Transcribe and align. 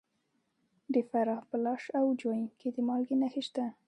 د 0.93 0.95
فراه 1.09 1.41
په 1.49 1.57
لاش 1.63 1.83
او 1.99 2.05
جوین 2.21 2.45
کې 2.59 2.67
د 2.75 2.77
مالګې 2.87 3.15
نښې 3.21 3.41
شته. 3.47 3.65